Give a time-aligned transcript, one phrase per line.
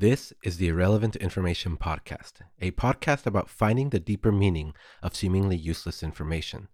[0.00, 5.58] This is the Irrelevant Information Podcast, a podcast about finding the deeper meaning of seemingly
[5.58, 6.68] useless information.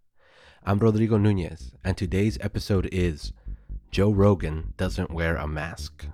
[0.64, 3.32] I'm Rodrigo Nunez, and today's episode is
[3.90, 6.06] Joe Rogan Doesn't Wear a Mask.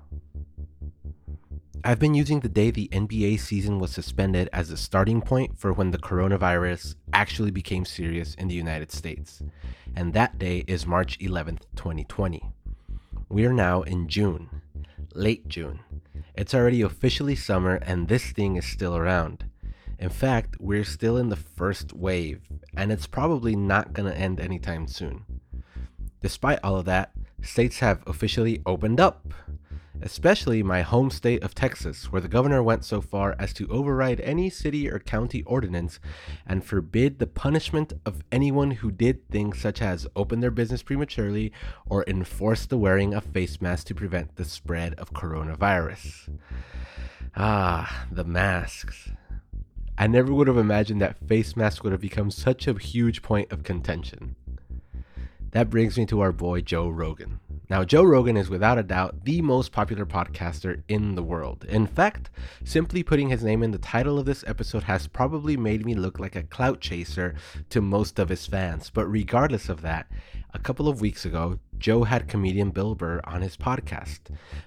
[1.84, 5.74] I've been using the day the NBA season was suspended as a starting point for
[5.74, 9.42] when the coronavirus actually became serious in the United States,
[9.94, 12.42] and that day is March 11th, 2020.
[13.28, 14.62] We are now in June,
[15.14, 15.80] late June
[16.34, 19.44] it's already officially summer and this thing is still around.
[19.98, 22.40] In fact, we're still in the first wave,
[22.76, 25.24] and it's probably not going to end anytime soon.
[26.20, 29.32] Despite all of that, states have officially opened up
[30.02, 34.20] especially my home state of Texas, where the governor went so far as to override
[34.20, 36.00] any city or county ordinance
[36.46, 41.52] and forbid the punishment of anyone who did things such as open their business prematurely
[41.86, 46.28] or enforce the wearing of face masks to prevent the spread of coronavirus.
[47.36, 49.10] Ah, the masks.
[49.96, 53.52] I never would have imagined that face masks would have become such a huge point
[53.52, 54.36] of contention.
[55.52, 57.40] That brings me to our boy Joe Rogan.
[57.72, 61.64] Now, Joe Rogan is without a doubt the most popular podcaster in the world.
[61.64, 62.28] In fact,
[62.64, 66.20] simply putting his name in the title of this episode has probably made me look
[66.20, 67.34] like a clout chaser
[67.70, 68.90] to most of his fans.
[68.90, 70.06] But regardless of that,
[70.52, 74.18] a couple of weeks ago, Joe had comedian Bill Burr on his podcast.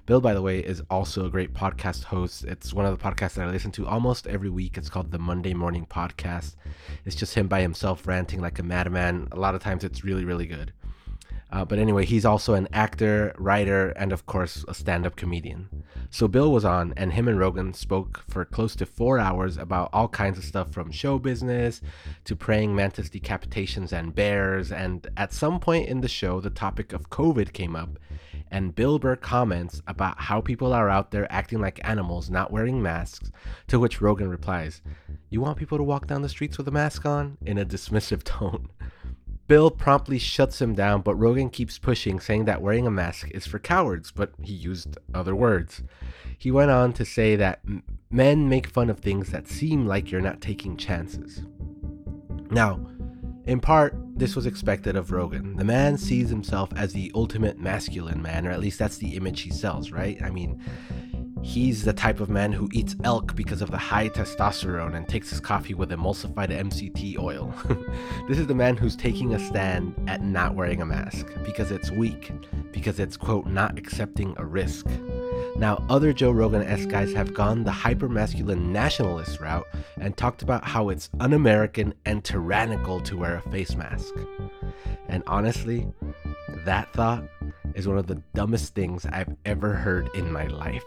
[0.07, 2.43] Bill, by the way, is also a great podcast host.
[2.45, 4.79] It's one of the podcasts that I listen to almost every week.
[4.79, 6.55] It's called the Monday Morning Podcast.
[7.05, 9.27] It's just him by himself ranting like a madman.
[9.31, 10.73] A lot of times it's really, really good.
[11.51, 15.83] Uh, but anyway, he's also an actor, writer, and of course, a stand up comedian.
[16.09, 19.89] So Bill was on, and him and Rogan spoke for close to four hours about
[19.93, 21.81] all kinds of stuff from show business
[22.25, 24.71] to praying mantis decapitations and bears.
[24.71, 27.99] And at some point in the show, the topic of COVID came up,
[28.51, 32.81] and Bill Burr comments about how people are out there acting like animals, not wearing
[32.81, 33.31] masks.
[33.67, 34.81] To which Rogan replies,
[35.29, 37.37] You want people to walk down the streets with a mask on?
[37.45, 38.69] in a dismissive tone.
[39.47, 43.45] Bill promptly shuts him down, but Rogan keeps pushing, saying that wearing a mask is
[43.45, 45.83] for cowards, but he used other words.
[46.37, 47.61] He went on to say that
[48.09, 51.43] men make fun of things that seem like you're not taking chances.
[52.49, 52.79] Now,
[53.45, 55.55] in part, this was expected of Rogan.
[55.57, 59.41] The man sees himself as the ultimate masculine man, or at least that's the image
[59.41, 60.19] he sells, right?
[60.23, 60.59] I mean,
[61.45, 65.29] He's the type of man who eats elk because of the high testosterone and takes
[65.29, 67.53] his coffee with emulsified MCT oil.
[68.27, 71.91] this is the man who's taking a stand at not wearing a mask because it's
[71.91, 72.31] weak,
[72.71, 74.87] because it's, quote, not accepting a risk.
[75.55, 79.67] Now, other Joe Rogan esque guys have gone the hyper masculine nationalist route
[80.01, 84.15] and talked about how it's un American and tyrannical to wear a face mask.
[85.07, 85.87] And honestly,
[86.65, 87.23] that thought
[87.75, 90.83] is one of the dumbest things I've ever heard in my life.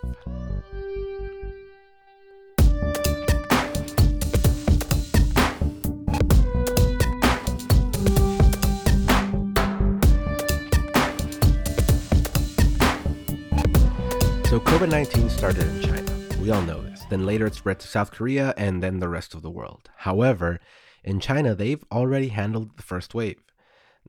[14.58, 16.38] So, COVID 19 started in China.
[16.42, 17.04] We all know this.
[17.08, 19.88] Then later it spread to South Korea and then the rest of the world.
[19.98, 20.58] However,
[21.04, 23.41] in China, they've already handled the first wave.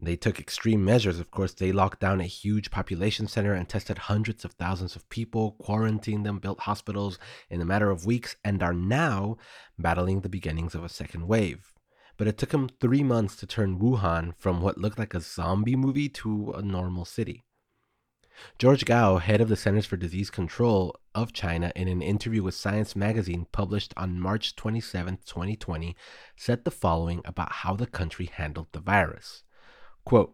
[0.02, 1.54] They took extreme measures, of course.
[1.54, 6.26] They locked down a huge population center and tested hundreds of thousands of people, quarantined
[6.26, 7.20] them, built hospitals
[7.52, 9.38] in a matter of weeks, and are now
[9.78, 11.74] battling the beginnings of a second wave.
[12.18, 15.76] But it took them three months to turn Wuhan from what looked like a zombie
[15.76, 17.44] movie to a normal city.
[18.58, 22.56] George Gao, head of the Centers for Disease Control of China, in an interview with
[22.56, 25.96] Science magazine published on March 27, 2020,
[26.36, 29.44] said the following about how the country handled the virus.
[30.06, 30.34] Quote,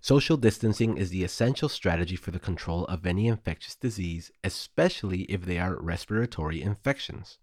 [0.00, 5.46] Social distancing is the essential strategy for the control of any infectious disease, especially if
[5.46, 7.38] they are respiratory infections.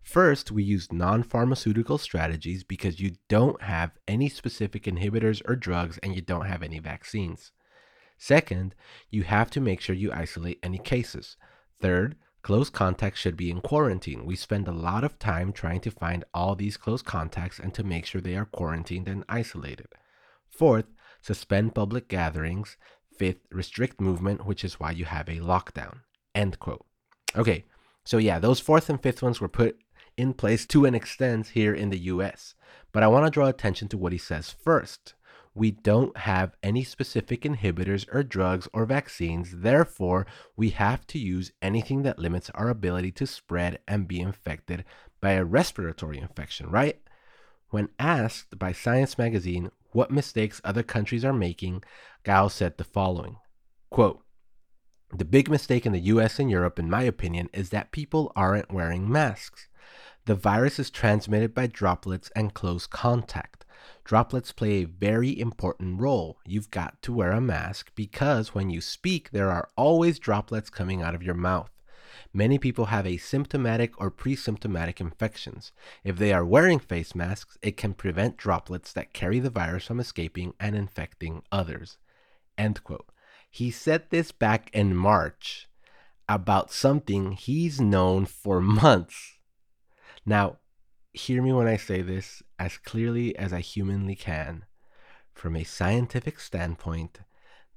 [0.00, 5.98] First, we use non pharmaceutical strategies because you don't have any specific inhibitors or drugs
[6.02, 7.52] and you don't have any vaccines.
[8.18, 8.74] Second,
[9.10, 11.36] you have to make sure you isolate any cases.
[11.80, 14.24] Third, close contacts should be in quarantine.
[14.24, 17.84] We spend a lot of time trying to find all these close contacts and to
[17.84, 19.88] make sure they are quarantined and isolated.
[20.48, 20.86] Fourth,
[21.20, 22.76] suspend public gatherings.
[23.18, 26.00] Fifth, restrict movement, which is why you have a lockdown.
[26.34, 26.84] End quote.
[27.34, 27.64] Okay,
[28.04, 29.78] so yeah, those fourth and fifth ones were put
[30.16, 32.54] in place to an extent here in the US.
[32.92, 35.14] But I want to draw attention to what he says first.
[35.56, 41.50] We don't have any specific inhibitors or drugs or vaccines, therefore, we have to use
[41.62, 44.84] anything that limits our ability to spread and be infected
[45.18, 47.00] by a respiratory infection, right?
[47.70, 51.84] When asked by Science magazine what mistakes other countries are making,
[52.22, 53.38] Gao said the following
[53.88, 54.20] quote,
[55.10, 58.70] The big mistake in the US and Europe, in my opinion, is that people aren't
[58.70, 59.68] wearing masks.
[60.26, 63.55] The virus is transmitted by droplets and close contact.
[64.06, 66.38] Droplets play a very important role.
[66.46, 71.02] You've got to wear a mask because when you speak, there are always droplets coming
[71.02, 71.72] out of your mouth.
[72.32, 75.72] Many people have asymptomatic or pre-symptomatic infections.
[76.04, 79.98] If they are wearing face masks, it can prevent droplets that carry the virus from
[79.98, 81.98] escaping and infecting others.
[82.56, 83.10] End quote.
[83.50, 85.68] He said this back in March
[86.28, 89.38] about something he's known for months.
[90.24, 90.58] Now,
[91.16, 94.64] hear me when I say this as clearly as I humanly can.
[95.32, 97.20] From a scientific standpoint,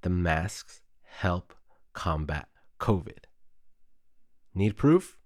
[0.01, 1.53] the masks help
[1.93, 2.49] combat
[2.79, 3.25] COVID.
[4.53, 5.17] Need proof?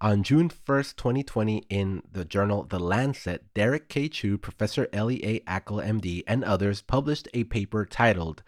[0.00, 4.08] On June 1st, 2020, in the journal The Lancet, Derek K.
[4.08, 5.40] Chu, Professor Elie A.
[5.40, 8.42] Akl, MD, and others published a paper titled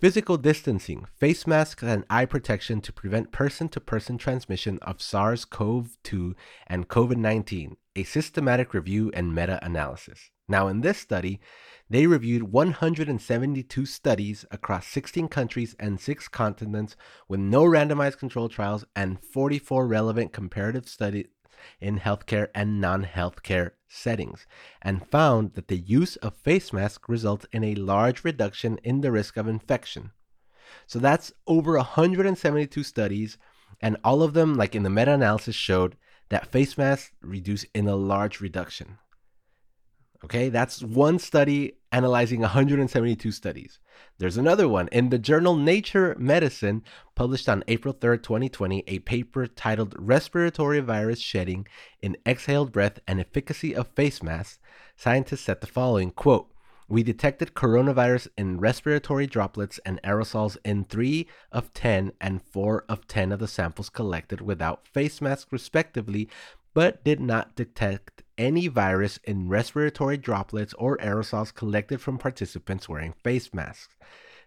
[0.00, 5.44] Physical Distancing Face Masks and Eye Protection to Prevent Person to Person Transmission of SARS
[5.44, 6.34] CoV 2
[6.66, 10.30] and COVID 19, a systematic review and meta analysis.
[10.48, 11.38] Now, in this study,
[11.90, 16.96] they reviewed 172 studies across 16 countries and 6 continents
[17.28, 21.26] with no randomized controlled trials and 44 relevant comparative studies
[21.80, 24.46] in healthcare and non healthcare settings,
[24.82, 29.12] and found that the use of face masks results in a large reduction in the
[29.12, 30.12] risk of infection.
[30.86, 33.38] So that's over 172 studies,
[33.80, 35.96] and all of them, like in the meta analysis, showed
[36.28, 38.98] that face masks reduce in a large reduction.
[40.24, 43.80] Okay, that's one study analyzing 172 studies.
[44.18, 46.82] There's another one in the journal Nature Medicine,
[47.14, 51.66] published on April 3rd, 2020, a paper titled Respiratory Virus Shedding
[52.02, 54.58] in Exhaled Breath and Efficacy of Face Masks.
[54.96, 56.50] Scientists said the following quote,
[56.90, 63.06] we detected coronavirus in respiratory droplets and aerosols in 3 of 10 and 4 of
[63.06, 66.28] 10 of the samples collected without face masks, respectively,
[66.74, 73.12] but did not detect any virus in respiratory droplets or aerosols collected from participants wearing
[73.22, 73.94] face masks.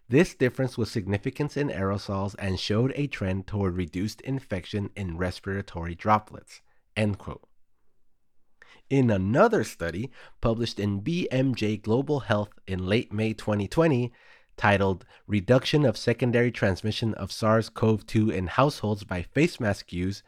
[0.09, 5.93] This difference was significant in aerosols and showed a trend toward reduced infection in respiratory
[5.93, 6.61] droplets.
[6.97, 7.47] End quote.
[8.89, 10.11] In another study
[10.41, 14.11] published in BMJ Global Health in late May 2020,
[14.57, 20.23] titled Reduction of Secondary Transmission of SARS CoV 2 in Households by Face Mask Use,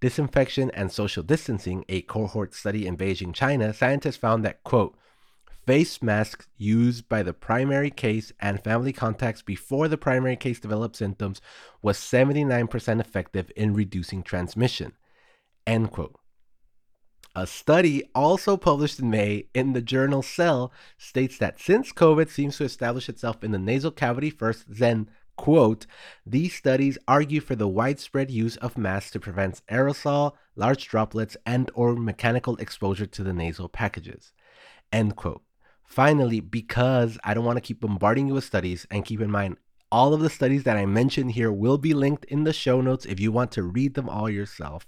[0.00, 4.96] Disinfection and Social Distancing, a cohort study in Beijing, China, scientists found that, quote,
[5.66, 10.96] face masks used by the primary case and family contacts before the primary case developed
[10.96, 11.40] symptoms
[11.82, 14.92] was 79% effective in reducing transmission,
[15.66, 16.18] end quote.
[17.36, 22.56] A study also published in May in the journal Cell states that since COVID seems
[22.56, 25.08] to establish itself in the nasal cavity first, then,
[25.40, 25.86] quote,
[26.26, 31.70] these studies argue for the widespread use of masks to prevent aerosol, large droplets, and
[31.72, 34.34] or mechanical exposure to the nasal passages,
[34.92, 35.40] end quote.
[35.82, 39.56] Finally, because I don't want to keep bombarding you with studies, and keep in mind,
[39.90, 43.06] all of the studies that I mentioned here will be linked in the show notes
[43.06, 44.86] if you want to read them all yourself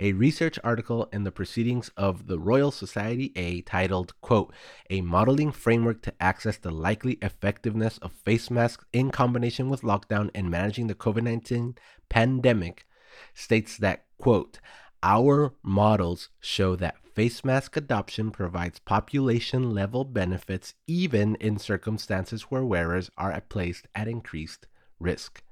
[0.00, 4.52] a research article in the Proceedings of the Royal Society A titled, quote,
[4.90, 10.30] A Modeling Framework to Access the Likely Effectiveness of Face Masks in Combination with Lockdown
[10.34, 11.76] and Managing the COVID 19
[12.08, 12.86] Pandemic,
[13.34, 14.60] states that, quote,
[15.02, 22.64] our models show that face mask adoption provides population level benefits even in circumstances where
[22.64, 24.66] wearers are placed at increased
[24.98, 25.42] risk.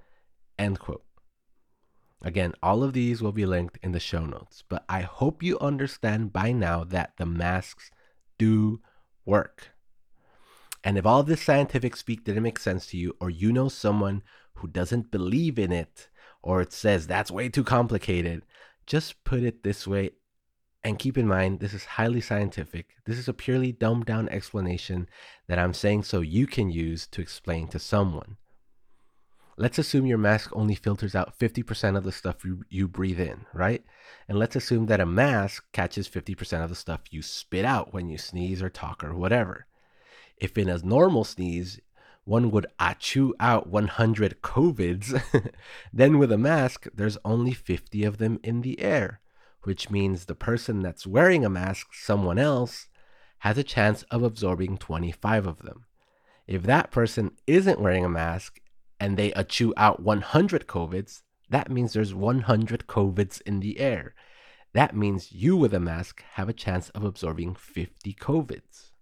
[0.59, 1.06] End quote.
[2.27, 5.61] Again, all of these will be linked in the show notes, but I hope you
[5.61, 7.93] understand by now that the masks
[8.37, 8.81] do
[9.25, 9.69] work.
[10.83, 14.25] And if all this scientific speak didn't make sense to you, or you know someone
[14.55, 16.09] who doesn't believe in it,
[16.43, 18.43] or it says that's way too complicated,
[18.87, 20.11] just put it this way.
[20.83, 22.97] And keep in mind, this is highly scientific.
[23.05, 25.09] This is a purely dumbed down explanation
[25.47, 28.37] that I'm saying so you can use to explain to someone.
[29.59, 33.47] Let's assume your mask only filters out 50% of the stuff you, you breathe in,
[33.55, 33.83] right?
[34.29, 38.11] And let's assume that a mask catches 50% of the stuff you spit out when
[38.11, 39.67] you sneeze or talk or whatever.
[40.37, 41.81] If in a normal sneeze,
[42.25, 45.51] one would ah, achoo out 100 COVIDs,
[45.93, 49.21] then with a mask, there's only 50 of them in the air,
[49.63, 52.89] which means the person that's wearing a mask, someone else,
[53.39, 55.87] has a chance of absorbing 25 of them.
[56.47, 58.61] If that person isn't wearing a mask
[58.99, 64.15] and they chew out 100 COVIDs, that means there's 100 COVIDs in the air.
[64.73, 68.93] That means you with a mask have a chance of absorbing 50 COVIDs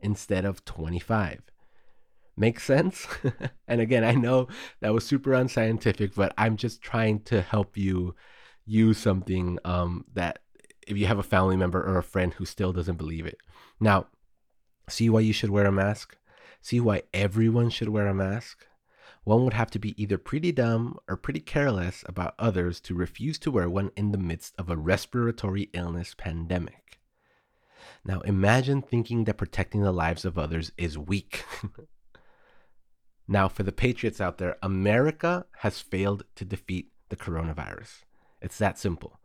[0.00, 1.42] instead of 25.
[2.36, 3.06] Makes sense?
[3.68, 4.48] and again, I know
[4.80, 8.14] that was super unscientific, but I'm just trying to help you
[8.64, 10.40] use something um, that
[10.86, 13.38] if you have a family member or a friend who still doesn't believe it.
[13.78, 14.06] Now,
[14.88, 16.16] see why you should wear a mask?
[16.60, 18.66] See why everyone should wear a mask?
[19.24, 23.38] One would have to be either pretty dumb or pretty careless about others to refuse
[23.40, 27.00] to wear one in the midst of a respiratory illness pandemic.
[28.04, 31.44] Now imagine thinking that protecting the lives of others is weak.
[33.28, 38.02] now, for the patriots out there, America has failed to defeat the coronavirus.
[38.40, 39.20] It's that simple.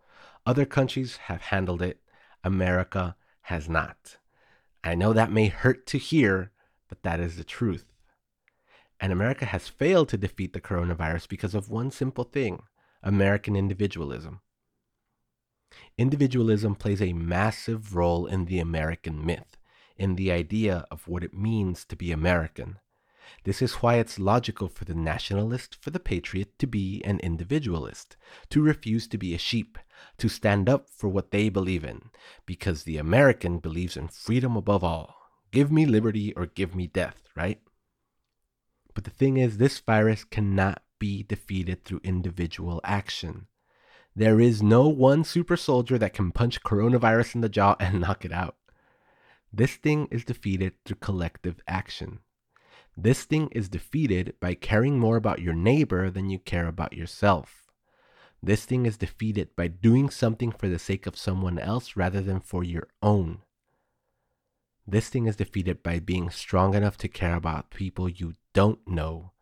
[0.46, 2.01] Other countries have handled it,
[2.44, 4.18] America has not.
[4.84, 6.51] I know that may hurt to hear,
[6.88, 7.97] but that is the truth.
[9.00, 12.63] And America has failed to defeat the coronavirus because of one simple thing
[13.04, 14.42] American individualism.
[15.98, 19.58] Individualism plays a massive role in the American myth,
[19.98, 22.80] in the idea of what it means to be American.
[23.44, 28.16] This is why it's logical for the nationalist, for the patriot, to be an individualist,
[28.50, 29.77] to refuse to be a sheep,
[30.18, 32.10] to stand up for what they believe in,
[32.46, 35.16] because the American believes in freedom above all.
[35.51, 37.60] Give me liberty or give me death, right?
[38.98, 43.46] But the thing is, this virus cannot be defeated through individual action.
[44.16, 48.25] There is no one super soldier that can punch coronavirus in the jaw and knock
[48.25, 48.56] it out.
[49.54, 52.22] This thing is defeated through collective action.
[52.98, 57.68] This thing is defeated by caring more about your neighbor than you care about yourself.
[58.42, 62.39] This thing is defeated by doing something for the sake of someone else rather than
[62.39, 63.44] for your own.
[64.89, 69.34] This thing is defeated by being strong enough to care about people you don't know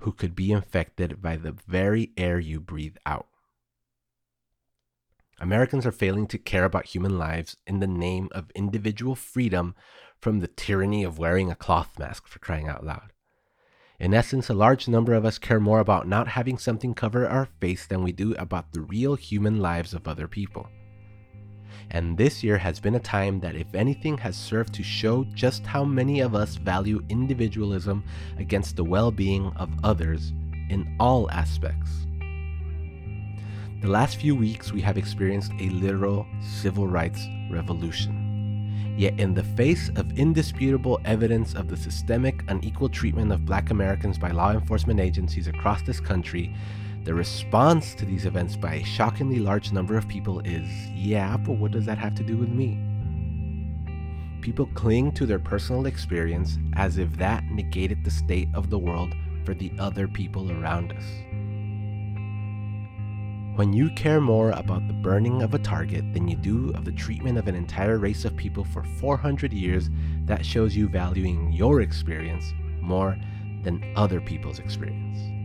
[0.00, 3.26] who could be infected by the very air you breathe out.
[5.38, 9.74] Americans are failing to care about human lives in the name of individual freedom
[10.18, 13.12] from the tyranny of wearing a cloth mask for crying out loud.
[14.00, 17.48] In essence, a large number of us care more about not having something cover our
[17.60, 20.68] face than we do about the real human lives of other people.
[21.90, 25.64] And this year has been a time that, if anything, has served to show just
[25.64, 28.04] how many of us value individualism
[28.38, 30.32] against the well being of others
[30.68, 32.06] in all aspects.
[33.82, 38.26] The last few weeks, we have experienced a literal civil rights revolution.
[38.96, 44.18] Yet, in the face of indisputable evidence of the systemic unequal treatment of black Americans
[44.18, 46.54] by law enforcement agencies across this country,
[47.06, 51.52] the response to these events by a shockingly large number of people is yeah, but
[51.52, 52.80] what does that have to do with me?
[54.40, 59.14] People cling to their personal experience as if that negated the state of the world
[59.44, 61.04] for the other people around us.
[63.56, 66.90] When you care more about the burning of a target than you do of the
[66.90, 69.90] treatment of an entire race of people for 400 years,
[70.24, 73.16] that shows you valuing your experience more
[73.62, 75.35] than other people's experience.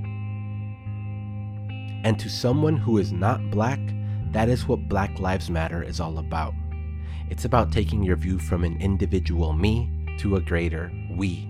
[2.04, 3.80] And to someone who is not black,
[4.32, 6.54] that is what Black Lives Matter is all about.
[7.30, 9.90] It's about taking your view from an individual me
[10.20, 11.48] to a greater we.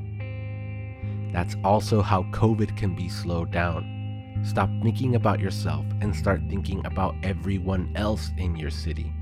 [1.33, 4.01] That's also how COVID can be slowed down
[4.43, 9.13] Stop thinking about yourself and start thinking about everyone else in your city.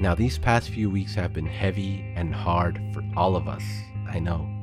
[0.00, 3.62] Now, these past few weeks have been heavy and hard for all of us,
[4.08, 4.53] I know.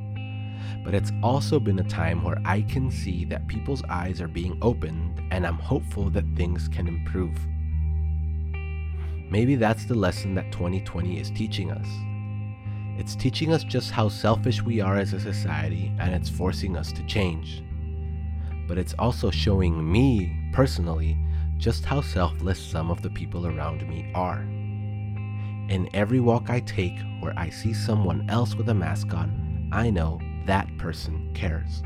[0.84, 4.58] But it's also been a time where I can see that people's eyes are being
[4.62, 7.38] opened and I'm hopeful that things can improve.
[9.30, 11.88] Maybe that's the lesson that 2020 is teaching us.
[12.98, 16.92] It's teaching us just how selfish we are as a society and it's forcing us
[16.92, 17.62] to change.
[18.68, 21.16] But it's also showing me, personally,
[21.56, 24.40] just how selfless some of the people around me are.
[25.70, 29.88] In every walk I take where I see someone else with a mask on, I
[29.88, 31.82] know that person cares.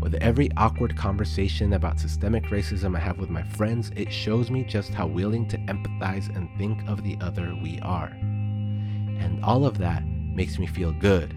[0.00, 4.62] With every awkward conversation about systemic racism I have with my friends, it shows me
[4.64, 8.12] just how willing to empathize and think of the other we are.
[8.20, 11.34] And all of that makes me feel good.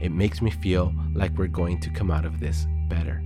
[0.00, 3.22] It makes me feel like we're going to come out of this better.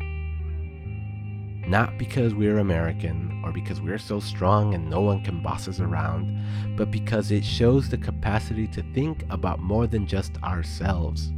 [1.67, 5.81] Not because we're American or because we're so strong and no one can boss us
[5.81, 11.33] around, but because it shows the capacity to think about more than just ourselves.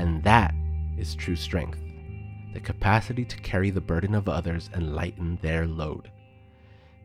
[0.00, 0.54] And that
[0.96, 1.78] is true strength
[2.54, 6.10] the capacity to carry the burden of others and lighten their load.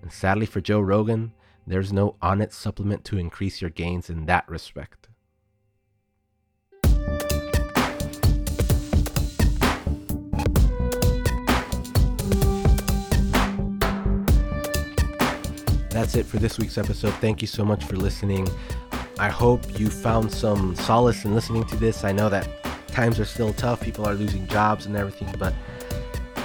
[0.02, 1.34] And sadly for Joe Rogan,
[1.68, 5.10] there's no Onnit supplement to increase your gains in that respect.
[15.90, 17.14] That's it for this week's episode.
[17.16, 18.48] Thank you so much for listening.
[19.20, 22.04] I hope you found some solace in listening to this.
[22.04, 22.65] I know that
[22.96, 25.54] times are still tough, people are losing jobs and everything, but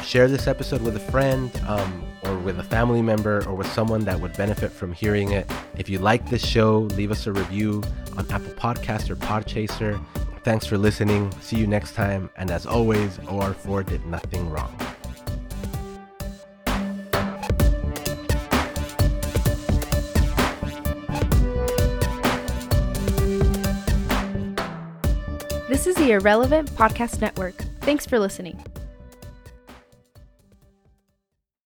[0.03, 4.05] share this episode with a friend um, or with a family member or with someone
[4.05, 5.49] that would benefit from hearing it.
[5.79, 7.85] If you like this show, leave us a review
[8.17, 10.05] on Apple Podcast or Podchaser.
[10.43, 11.31] Thanks for listening.
[11.41, 12.29] See you next time.
[12.35, 14.75] And as always, OR4 did nothing wrong.
[26.01, 27.55] The Irrelevant Podcast Network.
[27.83, 28.65] Thanks for listening.